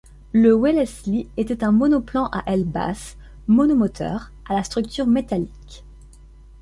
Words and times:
Le 0.31 0.55
Wellesley 0.59 1.27
était 1.37 1.63
un 1.63 1.71
monoplan 1.71 2.25
à 2.31 2.41
ailes 2.51 2.65
basses, 2.65 3.17
monomoteur, 3.45 4.31
à 4.49 4.55
la 4.55 4.63
structure 4.63 5.05
métallique. 5.05 5.83